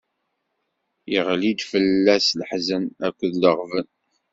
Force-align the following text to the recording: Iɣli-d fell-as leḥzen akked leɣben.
Iɣli-d 1.17 1.59
fell-as 1.71 2.27
leḥzen 2.39 2.83
akked 3.07 3.33
leɣben. 3.43 3.87